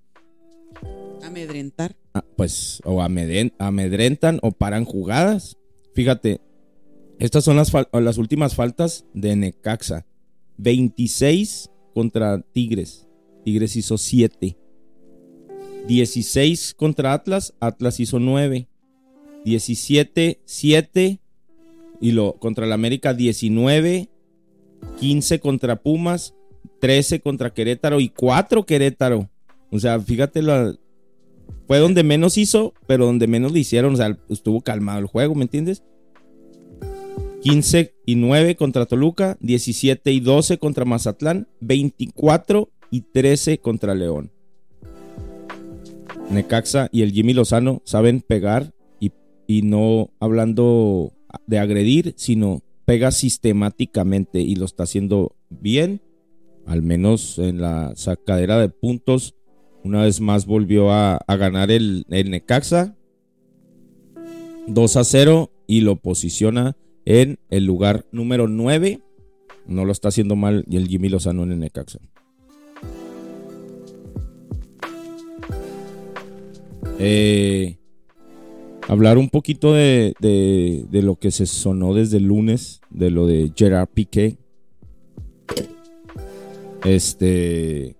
[1.21, 1.95] Amedrentar.
[2.13, 5.57] Ah, pues, o amedrentan o paran jugadas.
[5.93, 6.39] Fíjate,
[7.19, 10.05] estas son las, las últimas faltas de Necaxa.
[10.57, 13.07] 26 contra Tigres.
[13.45, 14.57] Tigres hizo 7.
[15.87, 17.55] 16 contra Atlas.
[17.61, 18.67] Atlas hizo 9.
[19.45, 21.19] 17, 7.
[22.01, 24.09] Y lo contra el América 19.
[24.99, 26.35] 15 contra Pumas.
[26.81, 29.29] 13 contra Querétaro y 4 Querétaro.
[29.71, 30.75] O sea, fíjate, la,
[31.65, 33.93] fue donde menos hizo, pero donde menos le hicieron.
[33.93, 35.81] O sea, estuvo calmado el juego, ¿me entiendes?
[37.45, 44.31] 15 y 9 contra Toluca, 17 y 12 contra Mazatlán, 24 y 13 contra León.
[46.31, 49.11] Necaxa y el Jimmy Lozano saben pegar y,
[49.45, 51.13] y no hablando
[51.45, 56.01] de agredir, sino pega sistemáticamente y lo está haciendo bien,
[56.65, 59.35] al menos en la sacadera de puntos.
[59.83, 62.97] Una vez más volvió a, ganar el, el Necaxa
[64.65, 68.99] 2 a 0 y lo posiciona en el lugar número 9.
[69.67, 71.99] No lo está haciendo mal y el Jimmy Lozano en el Necaxa.
[76.99, 77.77] Eh,
[78.87, 83.51] hablar un poquito de, de, lo que se sonó desde el lunes, de lo de
[83.55, 84.37] Gerard Piqué.
[86.83, 87.95] Este,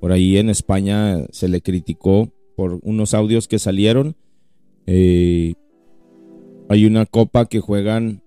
[0.00, 4.16] por ahí en España se le criticó por unos audios que salieron.
[4.86, 5.54] Eh,
[6.68, 8.22] hay una copa que juegan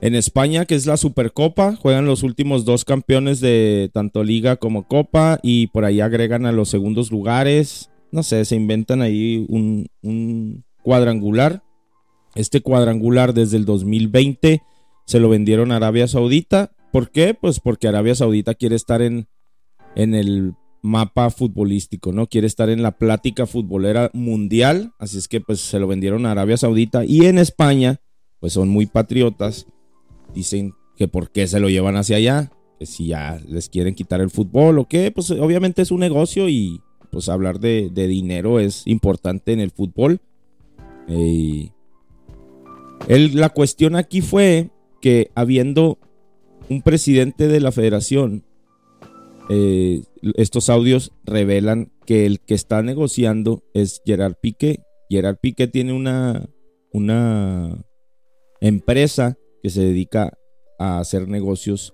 [0.00, 4.86] en España, que es la Supercopa, juegan los últimos dos campeones de tanto liga como
[4.86, 7.90] copa y por ahí agregan a los segundos lugares.
[8.12, 11.64] No sé, se inventan ahí un, cuadrangular.
[12.36, 14.62] Este cuadrangular desde el 2020
[15.04, 16.70] se lo vendieron a Arabia Saudita.
[16.92, 17.34] ¿Por qué?
[17.34, 19.26] Pues porque Arabia Saudita quiere estar en,
[19.96, 22.28] en el mapa futbolístico, ¿no?
[22.28, 24.92] Quiere estar en la plática futbolera mundial.
[25.00, 27.04] Así es que pues se lo vendieron a Arabia Saudita.
[27.04, 28.00] Y en España,
[28.38, 29.66] pues son muy patriotas
[30.34, 34.20] dicen que por qué se lo llevan hacia allá, que si ya les quieren quitar
[34.20, 38.86] el fútbol o qué, pues obviamente es un negocio y pues hablar de, dinero es
[38.86, 40.20] importante en el fútbol.
[41.08, 41.70] Eh,
[43.08, 45.98] la cuestión aquí fue que habiendo
[46.68, 48.44] un presidente de la federación,
[49.48, 50.02] eh,
[50.34, 54.80] estos audios revelan que el que está negociando es Gerard Piqué.
[55.08, 56.48] Gerard Piqué tiene una,
[56.92, 57.84] una
[58.60, 59.38] empresa
[59.68, 60.32] que se dedica
[60.78, 61.92] a hacer negocios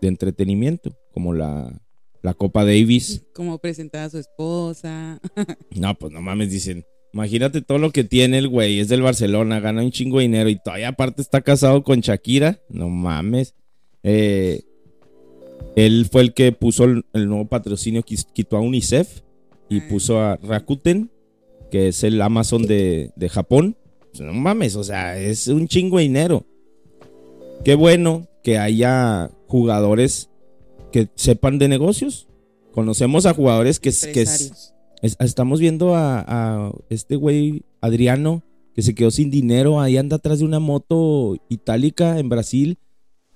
[0.00, 1.82] de entretenimiento, como la,
[2.22, 3.26] la Copa Davis.
[3.34, 5.20] Como presentar a su esposa.
[5.74, 6.84] no, pues no mames, dicen.
[7.12, 10.48] Imagínate todo lo que tiene el güey, es del Barcelona, gana un chingo de dinero
[10.48, 12.60] y todavía aparte está casado con Shakira.
[12.68, 13.56] No mames.
[14.04, 14.62] Eh,
[15.74, 19.22] él fue el que puso el, nuevo patrocinio, quitó a UNICEF
[19.68, 21.10] y puso a Rakuten,
[21.72, 23.76] que es el Amazon de, de Japón.
[24.12, 26.46] Pues no mames, o sea, es un chingo de dinero.
[27.68, 30.30] Qué bueno que haya jugadores
[30.90, 32.26] que sepan de negocios.
[32.72, 34.24] Conocemos a jugadores que, que
[35.02, 38.42] estamos viendo a, este güey Adriano
[38.74, 42.78] que se quedó sin dinero, ahí anda atrás de una moto itálica en Brasil,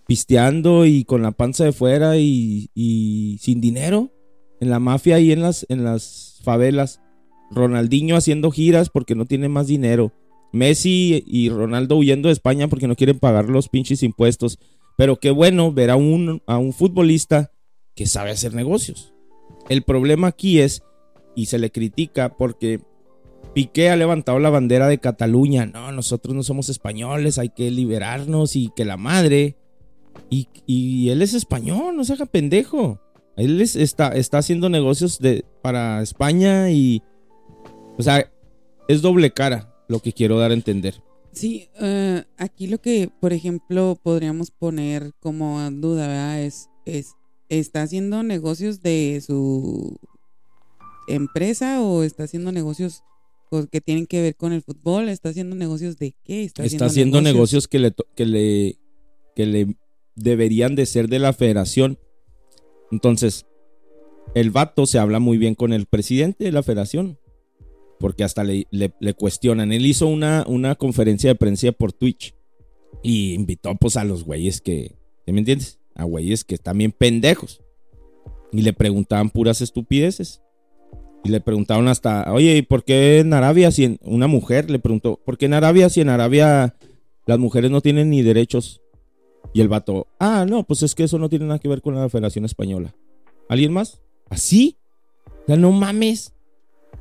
[0.06, 4.14] pisteando y con la panza de fuera y, y sin dinero,
[4.60, 7.02] en la mafia y en las, en las favelas.
[7.50, 10.10] Ronaldinho haciendo giras porque no tiene más dinero.
[10.52, 14.58] Messi y Ronaldo huyendo de España porque no quieren pagar los pinches impuestos.
[14.96, 17.50] Pero qué bueno ver a un, a un futbolista
[17.94, 19.14] que sabe hacer negocios.
[19.68, 20.82] El problema aquí es,
[21.34, 22.80] y se le critica porque
[23.54, 25.66] Piqué ha levantado la bandera de Cataluña.
[25.66, 29.56] No, nosotros no somos españoles, hay que liberarnos y que la madre.
[30.28, 33.00] Y, y él es español, no se haga pendejo.
[33.36, 37.02] Él está, está haciendo negocios de, para España y...
[37.96, 38.30] O sea,
[38.88, 40.94] es doble cara lo que quiero dar a entender.
[41.32, 46.42] Sí, eh, aquí lo que, por ejemplo, podríamos poner como duda, ¿verdad?
[46.42, 47.12] Es, es,
[47.48, 49.98] ¿está haciendo negocios de su
[51.08, 53.02] empresa o está haciendo negocios
[53.70, 55.10] que tienen que ver con el fútbol?
[55.10, 56.44] ¿Está haciendo negocios de qué?
[56.44, 58.78] Está, haciendo, negocios, que, le, que, le,
[59.36, 59.76] que le
[60.16, 61.98] deberían de ser de la federación.
[62.90, 63.44] Entonces,
[64.34, 67.18] el vato se habla muy bien con el presidente de la federación
[68.02, 68.66] porque hasta le,
[69.16, 69.70] cuestionan.
[69.70, 72.34] Él hizo una, una conferencia de prensa por Twitch
[73.00, 75.78] y invitó pues a los güeyes que, ¿me entiendes?
[75.94, 77.62] A güeyes que están bien pendejos.
[78.50, 80.42] Y le preguntaban puras estupideces.
[81.22, 84.80] Y le preguntaron hasta, oye, ¿y por qué en Arabia si en, una mujer le
[84.80, 86.74] preguntó, ¿por qué en Arabia si en Arabia
[87.26, 88.82] las mujeres no tienen ni derechos?
[89.54, 91.94] Y el vato, ah, no, pues es que eso no tiene nada que ver con
[91.94, 92.96] la Federación Española.
[93.48, 94.00] ¿Alguien más?
[94.28, 94.76] ¿Así?
[95.44, 96.34] O sea, no mames.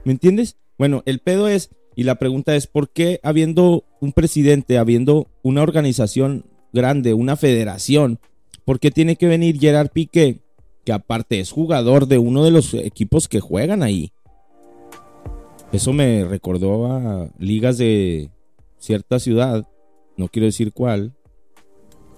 [0.05, 0.57] ¿Me entiendes?
[0.81, 5.61] Bueno, el pedo es, y la pregunta es, ¿por qué habiendo un presidente, habiendo una
[5.61, 8.17] organización grande, una federación,
[8.65, 10.39] ¿por qué tiene que venir Gerard Piqué,
[10.83, 14.11] que aparte es jugador de uno de los equipos que juegan ahí?
[15.71, 18.31] Eso me recordó a ligas de
[18.79, 19.67] cierta ciudad,
[20.17, 21.13] no quiero decir cuál,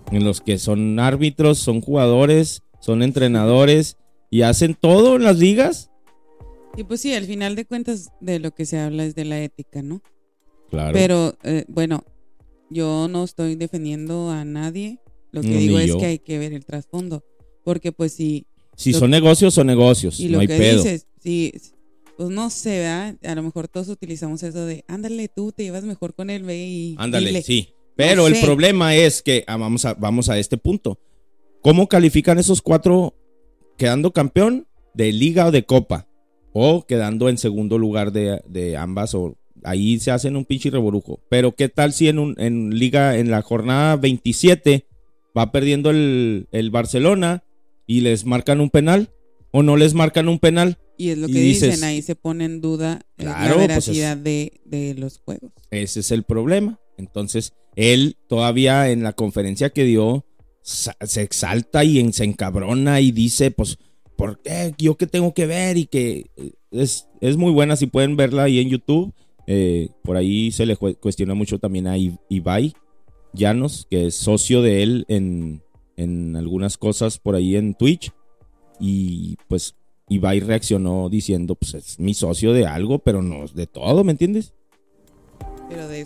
[0.10, 3.98] en los que son árbitros, son jugadores, son entrenadores
[4.30, 5.92] y hacen todo en las ligas.
[6.76, 9.42] Y pues sí, al final de cuentas de lo que se habla es de la
[9.42, 10.02] ética, ¿no?
[10.70, 10.94] Claro.
[10.94, 12.04] Pero eh, bueno,
[12.70, 15.00] yo no estoy defendiendo a nadie.
[15.32, 17.24] Lo que digo es que hay que ver el trasfondo.
[17.64, 18.46] Porque pues si...
[18.76, 20.20] Si son negocios, son negocios.
[20.20, 21.54] Y lo que dices, si,
[22.18, 23.16] pues no sé, ¿verdad?
[23.24, 26.58] A lo mejor todos utilizamos eso de, ándale, tú te llevas mejor con él, ve
[26.58, 26.96] y...
[26.98, 27.70] Ándale, sí.
[27.96, 31.00] Pero el problema es que, ah, vamos, a, vamos a este punto.
[31.62, 33.16] ¿Cómo califican esos cuatro
[33.78, 36.08] quedando campeón de liga o de copa?
[36.54, 41.20] O quedando en segundo lugar de, ambas, o ahí se hacen un pinche revolujo.
[41.30, 44.88] Pero ¿qué tal si en, un, en liga, en la jornada 27,
[45.38, 47.44] va perdiendo el, Barcelona
[47.88, 49.10] y les marcan un penal?
[49.52, 50.78] ¿O no les marcan un penal?
[50.98, 54.96] Y es lo que dicen, ahí se pone en duda la pues veracidad de, de
[54.96, 55.52] los juegos.
[55.70, 56.80] Ese es el problema.
[56.98, 60.26] Entonces, él todavía en la conferencia que dio
[60.64, 63.78] se exalta y se encabrona y dice, pues,
[64.24, 64.74] ¿por qué?
[64.78, 65.76] ¿Yo qué tengo que ver?
[65.76, 69.14] Y que eh, es, es muy buena, si pueden verla ahí en YouTube.
[69.48, 72.74] Eh, por ahí se le cuestiona mucho también a Ibai
[73.34, 75.62] Llanos, que es socio de él en,
[75.98, 78.14] en algunas cosas por ahí en Twitch.
[78.80, 79.76] Y pues
[80.08, 84.54] Ibai reaccionó diciendo, pues es mi socio de algo, pero no de todo, ¿me entiendes?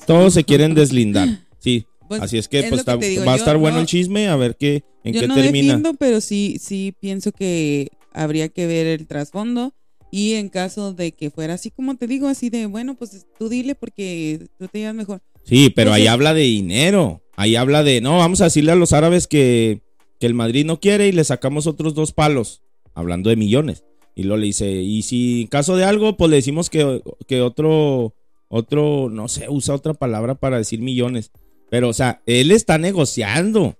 [0.07, 1.45] Todos se quieren deslindar.
[1.59, 1.85] Sí.
[2.07, 5.13] Pues, Así es que, pues, va a estar bueno el chisme, a ver qué, en
[5.13, 5.75] qué no termina.
[5.75, 9.73] Defiendo, pero sí, sí pienso que habría que ver el trasfondo.
[10.09, 13.49] Y en caso de que fuera así como te digo, así de, bueno, pues tú
[13.49, 15.21] dile porque tú te llevas mejor.
[15.43, 17.21] Sí, pero ahí habla de dinero.
[17.35, 19.81] Ahí habla de, no, vamos a decirle a los árabes que,
[20.19, 22.63] que el Madrid no quiere y le sacamos otros dos palos.
[22.93, 23.83] Hablando de millones.
[24.15, 27.41] Y luego le dice, y si en caso de algo, pues le decimos que, que
[27.41, 28.15] otro
[28.49, 31.31] otro, no sé, usa otra palabra para decir millones.
[31.69, 33.75] Pero, o sea, él está negociando.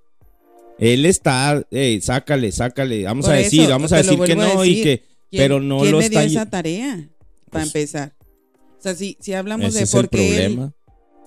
[0.80, 3.04] Él está, hey, sácale, sácale.
[3.04, 6.10] Vamos a decir, vamos a decir que no y que, pero no ¿quién lo le
[6.10, 7.10] dio esa tarea
[7.50, 8.16] para pues, empezar?
[8.78, 10.72] O sea, si, si hablamos de por qué él,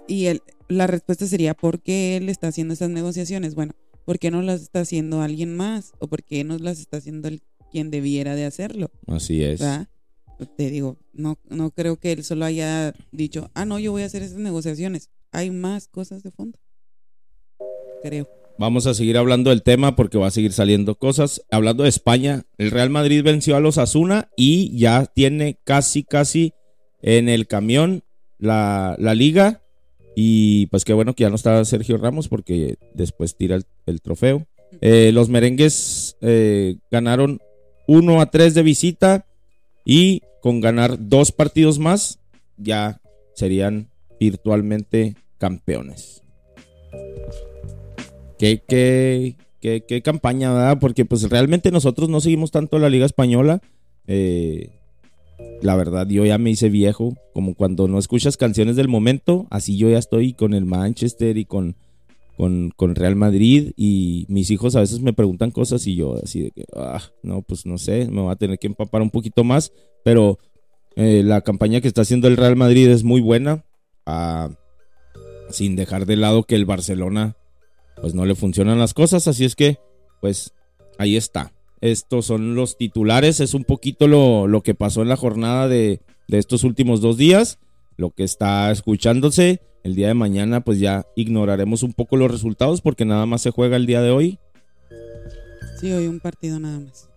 [0.07, 3.55] y él, la respuesta sería ¿por qué él está haciendo esas negociaciones?
[3.55, 5.93] Bueno, ¿por qué no las está haciendo alguien más?
[5.99, 8.91] ¿O por qué no las está haciendo el, quien debiera de hacerlo?
[9.07, 9.61] Así es.
[9.61, 9.89] ¿verdad?
[10.57, 14.07] te digo, no, no creo que él solo haya dicho, ah, no, yo voy a
[14.07, 15.11] hacer esas negociaciones.
[15.33, 16.59] Hay más cosas de fondo.
[18.03, 18.40] Creo.
[18.61, 21.43] Vamos a seguir hablando del tema porque va a seguir saliendo cosas.
[21.51, 26.53] Hablando de España, el Real Madrid venció a los Asuna y ya tiene casi, casi
[27.01, 28.03] en el camión
[28.37, 29.63] la, liga.
[30.15, 34.47] Y pues qué bueno que ya no está Sergio Ramos porque después tira el, trofeo.
[34.83, 37.41] Eh, los merengues eh, ganaron
[37.87, 39.27] 1 a 3 de visita
[39.87, 42.19] y con ganar dos partidos más,
[42.59, 43.01] ya
[43.33, 43.89] serían
[44.21, 46.23] virtualmente campeones.
[48.41, 50.79] Qué, qué, qué, campaña, ¿verdad?
[50.81, 53.61] Porque pues realmente nosotros no seguimos tanto la Liga Española.
[54.07, 54.71] Eh,
[55.61, 59.77] la verdad, yo ya me hice viejo, como cuando no escuchas canciones del momento, así
[59.77, 61.77] yo ya estoy con el Manchester y con
[62.75, 66.51] con, Real Madrid y mis hijos a veces me preguntan cosas y yo así de
[66.53, 69.73] que, ah, no, pues no sé, me voy a tener que empapar un poquito más,
[70.03, 70.39] pero
[70.97, 73.67] eh, la campaña que está haciendo el Real Madrid es muy buena,
[74.07, 74.49] ah,
[75.51, 77.37] sin dejar de lado que el Barcelona
[78.01, 79.79] pues no le funcionan las cosas, así es que
[80.21, 80.55] pues
[80.99, 81.53] ahí está.
[81.81, 86.01] Estos son los titulares, es un poquito lo, lo que pasó en la jornada de,
[86.29, 87.59] de estos últimos dos días,
[87.97, 89.61] lo que está escuchándose.
[89.83, 93.51] El día de mañana pues ya ignoraremos un poco los resultados porque nada más se
[93.51, 94.39] juega el día de hoy.
[95.81, 97.09] Sí, hoy un partido nada más.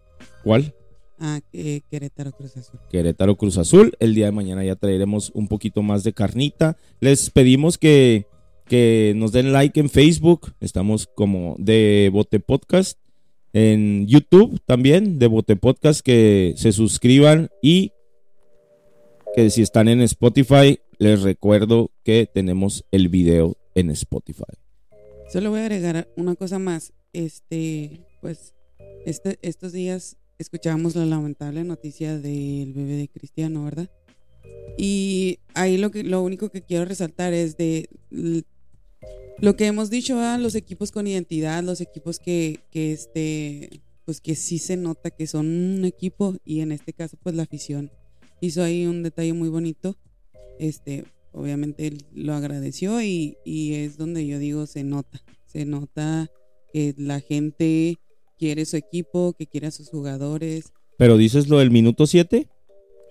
[0.43, 0.73] ¿Cuál?
[1.19, 2.79] Ah, Querétaro Cruz Azul.
[2.89, 3.93] Querétaro Cruz Azul.
[3.99, 6.77] El día de mañana ya traeremos un poquito más de carnita.
[6.99, 8.27] Les pedimos que,
[8.73, 10.51] que nos den like en Facebook.
[10.59, 12.97] Estamos como de Bote Podcast.
[13.53, 17.91] En YouTube también, de Bote Podcast, que se suscriban y
[19.35, 24.57] que si están en Spotify, les recuerdo que tenemos el video en Spotify.
[25.31, 26.93] Solo voy a agregar una cosa más.
[27.13, 28.55] Este, pues,
[29.05, 33.91] este, estos días escuchábamos la lamentable noticia del bebé de Cristiano, ¿verdad?
[34.79, 37.87] Y ahí lo que, lo único que quiero resaltar es de
[39.39, 44.21] lo que hemos dicho a los equipos con identidad, los equipos que, que este, pues
[44.21, 47.91] que sí se nota que son un equipo y en este caso pues la afición
[48.41, 49.97] hizo ahí un detalle muy bonito.
[50.59, 56.29] Este, obviamente él lo agradeció y, y es donde yo digo se nota, se nota
[56.71, 57.97] que la gente
[58.37, 60.73] quiere su equipo, que quiere a sus jugadores.
[60.97, 62.47] Pero dices lo del minuto 7?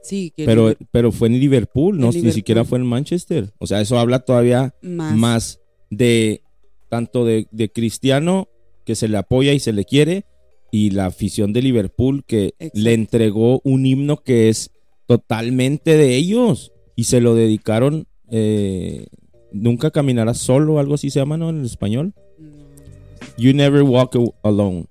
[0.03, 3.53] Sí, pero, pero fue en Liverpool, no ni siquiera fue en Manchester.
[3.59, 5.61] O sea, eso habla todavía más,
[5.93, 6.43] de
[6.88, 8.49] tanto de, Cristiano
[8.84, 10.24] que se le apoya y se le quiere
[10.70, 14.70] y la afición de Liverpool que le entregó un himno que es
[15.07, 19.07] totalmente de ellos y se lo dedicaron eh,
[19.53, 22.14] nunca caminarás solo algo así se llama no en el español
[23.36, 24.86] you never walk alone.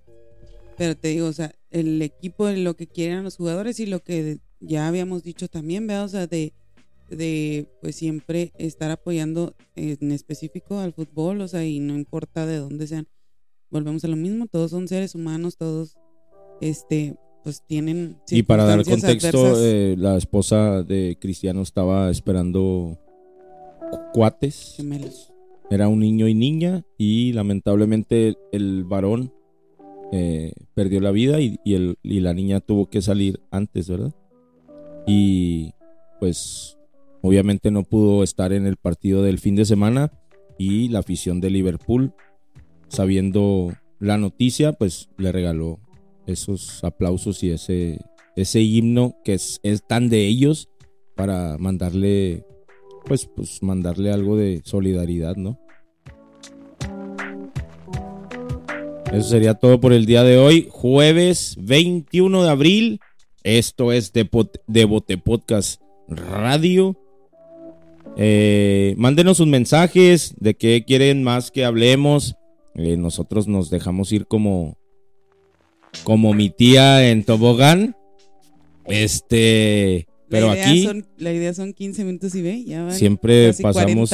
[0.77, 4.39] Pero te digo o sea el equipo lo que quieren los jugadores y lo que
[4.59, 6.05] ya habíamos dicho también, ¿verdad?
[6.05, 6.53] O sea, de,
[7.11, 12.57] de pues siempre estar apoyando en específico al fútbol, o sea, y no importa de
[12.57, 13.07] dónde sean.
[13.69, 15.97] Volvemos a lo mismo, todos son seres humanos, todos
[16.61, 22.99] este pues tienen y para dar contexto eh, la esposa de Cristiano estaba esperando
[24.13, 24.75] cuates.
[24.77, 25.33] Gemelos.
[25.71, 29.33] Era un niño y niña y lamentablemente el varón
[30.11, 34.13] eh, perdió la vida y, el, y la niña tuvo que salir antes verdad
[35.07, 35.73] y
[36.19, 36.77] pues
[37.21, 40.11] obviamente no pudo estar en el partido del fin de semana
[40.57, 42.13] y la afición de Liverpool,
[42.87, 45.79] sabiendo la noticia, pues le regaló
[46.25, 47.99] esos aplausos y ese,
[48.35, 50.69] ese himno que es, tan de ellos
[51.15, 52.45] para mandarle,
[53.05, 55.59] pues, pues mandarle algo de solidaridad, ¿no?
[59.11, 62.99] Eso sería todo por el día de hoy, jueves 21 de abril.
[63.43, 64.23] Esto es de,
[64.85, 66.95] Bote Podcast Radio.
[68.17, 72.35] Eh, mándenos sus mensajes de qué quieren más que hablemos.
[72.75, 74.77] Eh, nosotros nos dejamos ir como,
[76.03, 77.95] como mi tía en tobogán.
[78.85, 80.87] Este, pero aquí.
[81.17, 84.11] la idea son 15 minutos y ve, ya Siempre pasamos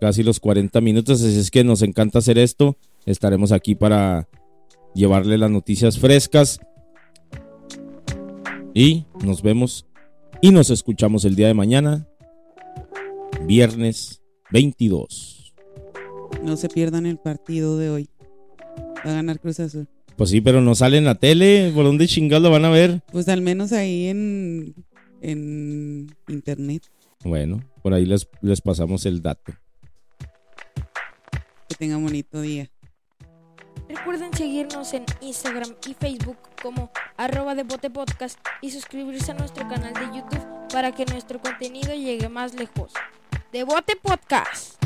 [0.00, 2.76] casi los 40 minutos, así es que nos encanta hacer esto.
[3.06, 4.28] Estaremos aquí para
[4.94, 6.60] llevarle las noticias frescas.
[8.74, 9.86] Y nos vemos
[10.40, 12.06] y nos escuchamos el día de mañana,
[13.48, 14.20] viernes
[14.50, 15.54] 22.
[16.42, 18.10] No se pierdan el partido de hoy.
[19.04, 19.88] Va a ganar Cruz Azul.
[20.16, 21.72] Pues sí, pero no sale en la tele.
[21.74, 23.00] ¿Por dónde chingado van a ver?
[23.10, 24.74] Pues al menos ahí en,
[25.22, 26.82] en internet.
[27.24, 29.54] Bueno, por ahí les, les pasamos el dato.
[31.68, 32.70] Que tengan bonito día.
[33.88, 39.94] Recuerden seguirnos en Instagram y Facebook como arroba de Podcast y suscribirse a nuestro canal
[39.94, 42.92] de YouTube para que nuestro contenido llegue más lejos.
[43.50, 44.76] Devote Podcast.